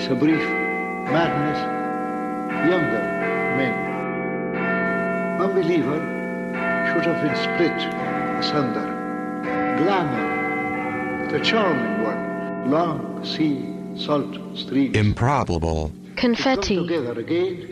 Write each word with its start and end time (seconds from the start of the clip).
is 0.00 0.06
a 0.06 0.14
brief 0.14 0.46
madness, 1.12 1.60
younger 2.70 3.02
men. 3.58 3.74
Unbeliever 5.38 6.00
should 6.88 7.04
have 7.04 7.20
been 7.22 7.36
split 7.36 7.78
asunder. 8.40 8.86
Glamour, 9.76 11.30
the 11.30 11.40
charming 11.40 12.02
one, 12.02 12.70
long 12.70 13.24
sea, 13.24 13.74
salt 14.02 14.34
streams. 14.56 14.96
Improbable. 14.96 15.92
Come 16.16 16.34
confetti, 16.34 16.76
together 16.76 17.20
again, 17.20 17.68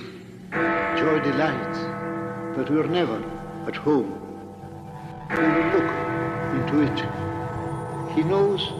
joy 0.99 1.21
delights, 1.21 1.79
but 2.55 2.69
we're 2.71 2.87
never 2.89 3.23
at 3.67 3.77
home. 3.77 4.13
We 5.31 5.37
will 5.37 5.69
look 5.77 5.91
into 6.59 6.77
it. 6.93 6.99
He 8.15 8.23
knows 8.23 8.71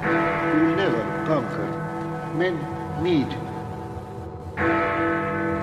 we 0.00 0.60
will 0.62 0.76
never 0.76 1.24
conquer. 1.26 1.81
Men 2.34 2.56
need 3.02 3.28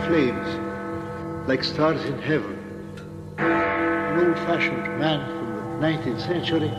flames 0.06 1.48
like 1.48 1.64
stars 1.64 2.04
in 2.06 2.20
heaven. 2.22 2.58
An 3.40 4.28
old-fashioned 4.28 5.00
man 5.00 5.26
from 5.26 5.82
the 5.82 5.88
19th 5.88 6.22
century, 6.22 6.70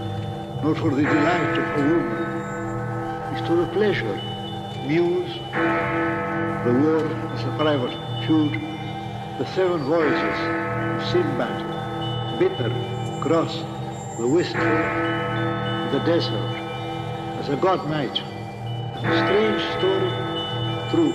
not 0.63 0.79
for 0.79 0.91
the 0.91 1.03
delight 1.03 1.59
of 1.59 1.81
a 1.81 1.89
woman, 1.93 2.23
is 3.35 3.49
to 3.49 3.57
the 3.57 3.67
pleasure, 3.73 4.15
muse, 4.87 5.35
the 6.65 6.73
war 6.83 7.05
as 7.35 7.43
a 7.43 7.57
private 7.59 8.27
feud, 8.27 8.53
the 9.39 9.47
seven 9.55 9.83
of 9.83 11.03
Sinbad, 11.11 12.39
bitter, 12.39 12.71
cross, 13.23 13.57
the 14.19 14.29
wistful, 14.29 14.61
the 15.91 16.03
desert, 16.07 16.57
as 17.41 17.49
a 17.49 17.57
god 17.57 17.89
might. 17.89 18.30
Strange 19.01 19.63
story, 19.79 20.11
true, 20.91 21.15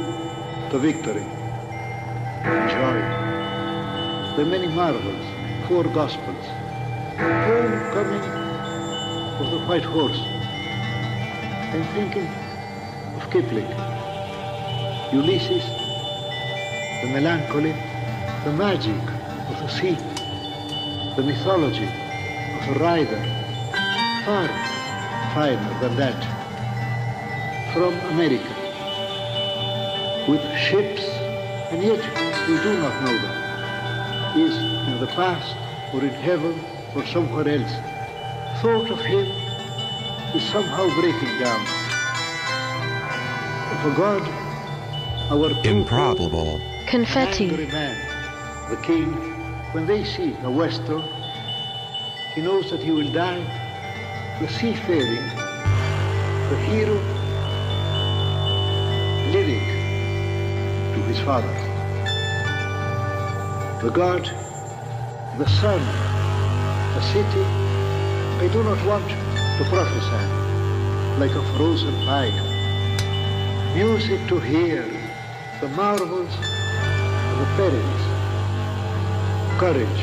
to 0.72 0.80
victory, 0.80 1.24
joy. 2.74 2.98
The 4.36 4.44
many 4.44 4.68
marvels, 4.68 5.24
four 5.68 5.84
gospels, 5.84 6.46
homecoming 7.16 8.26
of 9.40 9.52
the 9.52 9.60
white 9.68 9.84
horse. 9.84 10.20
I'm 11.74 11.84
thinking 11.94 12.28
of 13.18 13.30
Kipling. 13.30 13.70
Ulysses, 15.14 15.64
the 17.04 17.10
melancholy, 17.14 17.74
the 18.46 18.54
magic 18.54 19.04
of 19.52 19.60
the 19.60 19.68
sea, 19.70 19.96
the 21.16 21.22
mythology 21.22 21.86
of 21.86 22.76
a 22.76 22.80
rider, 22.80 23.22
far 24.26 24.48
finer 25.36 25.80
than 25.82 25.96
that, 25.98 26.35
from 27.76 27.94
America, 28.16 28.56
with 30.30 30.42
ships, 30.58 31.04
and 31.72 31.84
yet 31.84 32.00
we 32.48 32.56
do 32.64 32.72
not 32.80 33.04
know 33.04 33.18
them, 33.18 34.40
is 34.40 34.56
in 34.88 34.98
the 35.02 35.08
past 35.08 35.58
or 35.94 36.00
in 36.02 36.14
heaven 36.24 36.58
or 36.96 37.06
somewhere 37.08 37.46
else. 37.50 37.74
Thought 38.62 38.90
of 38.92 39.02
him 39.02 39.26
is 40.34 40.44
somehow 40.54 40.88
breaking 41.02 41.38
down. 41.38 41.66
For 43.82 43.94
God 43.98 44.24
our 45.32 45.52
Improbable. 45.66 46.56
An 46.56 46.88
confetti, 46.88 47.50
angry 47.50 47.68
man, 47.68 47.98
the 48.70 48.78
king, 48.78 49.12
when 49.74 49.86
they 49.86 50.06
see 50.06 50.34
a 50.44 50.50
Western, 50.50 51.04
he 52.36 52.42
knows 52.42 52.72
that 52.72 52.80
he 52.80 52.92
will 52.92 53.12
die. 53.12 53.44
The 54.40 54.48
seafaring, 54.48 55.28
the 56.50 56.58
hero, 56.70 57.15
lyric 59.32 59.66
to 60.94 61.02
his 61.10 61.20
father. 61.20 61.54
The 63.82 63.90
god, 63.90 64.30
the 65.38 65.48
sun, 65.48 65.82
the 66.96 67.02
city. 67.02 67.46
I 68.44 68.50
do 68.52 68.64
not 68.64 68.84
want 68.86 69.08
to 69.10 69.64
prophesy 69.70 70.24
like 71.20 71.32
a 71.32 71.44
frozen 71.56 71.96
pie. 72.06 72.32
Music 73.76 74.20
to 74.28 74.40
hear, 74.40 74.86
the 75.62 75.70
marvels 75.70 76.34
of 77.32 77.36
the 77.40 77.48
perils, 77.58 78.04
courage 79.60 80.02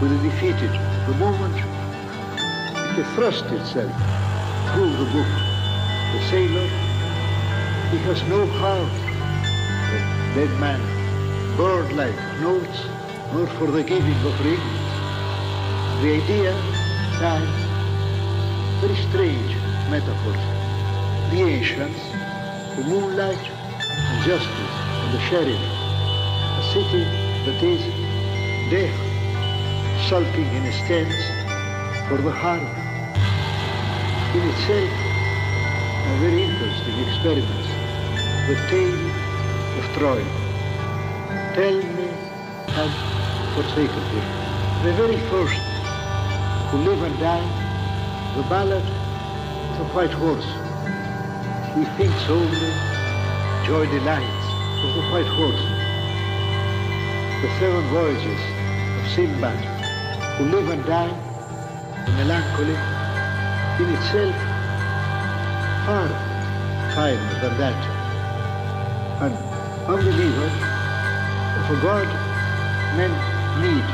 with 0.00 0.10
the 0.10 0.28
defeated, 0.28 0.72
the 1.06 1.14
moment 1.18 1.56
it 2.98 3.06
thrust 3.14 3.44
itself 3.46 3.92
through 4.72 4.90
the 4.90 5.10
book. 5.12 5.30
The 6.12 6.20
sailor, 6.28 6.89
he 7.90 7.98
has 8.06 8.22
no 8.28 8.46
heart, 8.46 8.92
the 9.90 9.98
dead 10.38 10.60
man, 10.60 10.78
bird-like 11.56 12.14
notes, 12.40 12.86
nor 13.32 13.48
for 13.58 13.66
the 13.66 13.82
giving 13.82 14.14
of 14.22 14.44
rings. 14.46 14.90
The 15.98 16.22
idea, 16.22 16.52
time, 17.18 17.50
very 18.78 18.94
strange 19.10 19.56
metaphors. 19.90 20.38
The 21.34 21.42
ancients, 21.42 21.98
the 22.76 22.84
moonlight, 22.84 23.42
and 23.42 24.24
justice, 24.24 24.74
and 25.02 25.12
the 25.12 25.20
sheriff. 25.26 25.58
A 25.58 26.62
city 26.70 27.02
that 27.44 27.60
is 27.60 27.82
death, 28.70 28.94
sulking 30.08 30.46
in 30.46 30.62
a 30.62 30.72
stance 30.86 31.22
for 32.06 32.22
the 32.22 32.30
harm. 32.30 32.62
In 34.36 34.48
itself, 34.48 34.90
a 36.06 36.18
very 36.20 36.44
interesting 36.44 36.96
experiment. 37.08 37.69
The 38.50 38.56
tale 38.66 39.06
of 39.78 39.84
Troy. 39.94 40.24
Tell 41.54 41.76
me 41.96 42.08
had 42.74 42.90
forsaken 43.54 44.02
him. 44.10 44.26
The 44.82 44.92
very 44.94 45.20
first 45.30 45.60
who 46.70 46.78
live 46.78 47.00
and 47.00 47.16
die, 47.20 47.46
the 48.34 48.42
ballad 48.50 48.82
of 48.82 49.78
the 49.78 49.84
white 49.94 50.10
horse. 50.10 50.50
He 51.76 51.84
thinks 51.94 52.28
only 52.28 52.72
joy 53.68 53.86
delights 53.86 54.46
of 54.82 54.90
the 54.96 55.04
white 55.12 55.30
horse. 55.38 55.64
The 57.42 57.50
seven 57.60 57.84
voyages 57.94 58.42
of 58.98 59.06
Sinbad, 59.14 59.62
who 60.38 60.44
live 60.46 60.70
and 60.70 60.84
die, 60.86 61.14
the 62.04 62.12
melancholy, 62.18 62.78
in 63.78 63.94
itself 63.94 64.34
far 65.86 66.08
finer 66.96 67.40
than 67.42 67.56
that. 67.58 67.99
Unbeliever 69.90 70.50
a 71.70 71.76
God 71.82 72.06
men 72.96 73.12
need. 73.62 73.86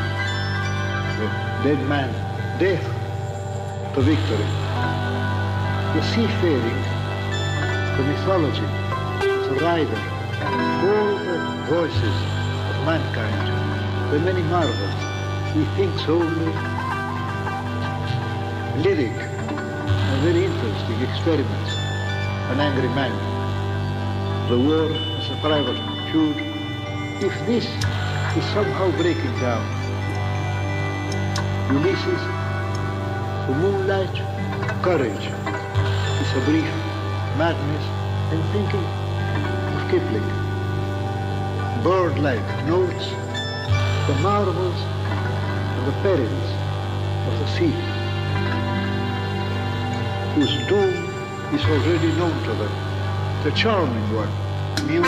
The 1.18 1.26
dead 1.64 1.80
man, 1.88 2.10
death 2.58 2.84
to 3.94 4.00
victory. 4.02 4.48
The 5.94 6.02
seafaring, 6.12 6.80
the 7.96 8.04
mythology 8.04 8.86
the 9.48 9.54
rider, 9.62 10.02
all 10.90 11.12
the 11.28 11.38
voices 11.68 12.16
of 12.70 12.76
mankind, 12.84 14.12
the 14.12 14.18
many 14.20 14.42
marvels, 14.42 14.98
he 15.54 15.64
thinks 15.76 16.02
only 16.08 16.52
lyric, 18.82 19.16
a 19.16 20.16
very 20.24 20.44
interesting 20.44 21.00
experiment, 21.08 21.68
an 22.52 22.60
angry 22.60 22.88
man, 22.88 23.14
the 24.50 24.58
war 24.58 25.15
private 25.46 25.78
feud. 26.10 26.38
If 27.22 27.34
this 27.46 27.66
is 28.36 28.44
somehow 28.52 28.90
breaking 29.00 29.34
down, 29.38 29.64
Ulysses, 31.70 32.22
the 33.46 33.54
moonlight, 33.62 34.16
courage, 34.82 35.26
is 36.22 36.30
a 36.34 36.42
brief 36.46 36.70
madness, 37.38 37.84
and 38.32 38.42
thinking 38.54 38.86
of 39.74 39.88
Kipling. 39.88 40.28
Bird-like 41.84 42.48
notes, 42.66 43.06
the 44.08 44.16
marvels 44.26 44.80
and 45.76 45.86
the 45.86 45.96
perils 46.02 46.48
of 47.28 47.34
the 47.38 47.48
sea, 47.54 47.74
whose 50.34 50.56
doom 50.66 50.94
is 51.54 51.62
already 51.70 52.10
known 52.18 52.36
to 52.42 52.52
them. 52.62 52.74
The 53.44 53.52
charming 53.52 54.08
one, 54.16 54.45
muse, 54.86 55.06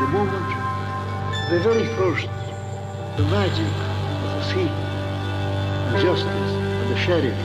the 0.00 0.08
moment, 0.08 0.48
the 1.50 1.60
very 1.60 1.86
first, 1.96 2.28
the 3.16 3.24
magic 3.28 3.74
of 4.24 4.30
the 4.36 4.42
sea, 4.50 4.68
and 5.88 6.00
justice 6.00 6.52
and 6.80 6.90
the 6.90 6.96
sheriff, 6.96 7.36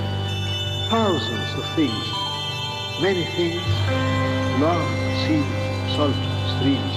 thousands 0.89 1.49
of 1.59 1.65
things, 1.75 2.05
many 3.01 3.25
things, 3.35 3.63
long 4.63 4.87
sea, 5.23 5.43
salt 5.95 6.15
streams. 6.55 6.95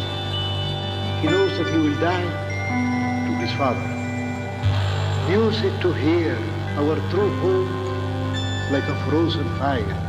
He 1.20 1.26
knows 1.26 1.58
that 1.58 1.67
he 1.73 1.79
will 1.79 1.99
die 1.99 2.31
to 3.26 3.32
his 3.43 3.53
father. 3.58 3.88
Music 5.29 5.73
to 5.81 5.93
hear, 5.93 6.38
our 6.79 6.97
true 7.11 7.35
home, 7.41 7.70
like 8.70 8.85
a 8.85 8.97
frozen 9.08 9.49
fire. 9.58 10.03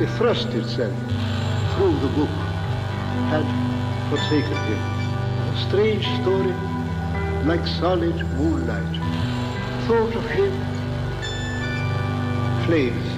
It 0.00 0.08
thrust 0.10 0.48
itself 0.48 0.94
through 1.74 1.98
the 1.98 2.08
book 2.14 2.30
had 3.28 3.44
forsaken 4.08 4.56
him. 4.68 4.80
A 5.52 5.56
strange 5.68 6.06
story, 6.20 6.54
like 7.44 7.66
solid 7.66 8.16
moonlight. 8.38 8.94
Thought 9.86 10.14
of 10.16 10.24
him, 10.30 10.52
flames, 12.64 13.08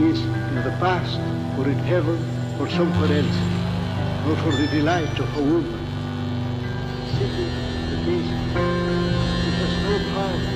is 0.00 0.20
in 0.20 0.62
the 0.62 0.76
past 0.78 1.18
or 1.58 1.68
in 1.68 1.78
heaven 1.90 2.18
or 2.60 2.68
somewhere 2.68 3.18
else, 3.18 3.38
not 4.26 4.38
for 4.44 4.52
the 4.52 4.68
delight 4.68 5.18
of 5.18 5.36
a 5.36 5.42
woman. 5.42 5.82
Sitting 7.18 7.52
the 7.90 7.96
days, 8.06 8.30
it 9.48 9.54
has 9.60 9.74
no 9.86 9.98
power 10.14 10.55